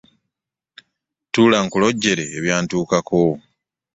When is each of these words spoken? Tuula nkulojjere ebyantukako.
Tuula 1.31 1.57
nkulojjere 1.65 2.23
ebyantukako. 2.37 3.21